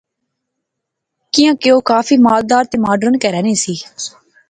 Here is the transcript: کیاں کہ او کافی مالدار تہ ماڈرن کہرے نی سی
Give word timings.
کیاں 1.33 1.53
کہ 1.61 1.69
او 1.73 1.77
کافی 1.91 2.15
مالدار 2.25 2.63
تہ 2.69 2.77
ماڈرن 2.85 3.15
کہرے 3.21 3.41
نی 3.45 3.55
سی 3.63 3.75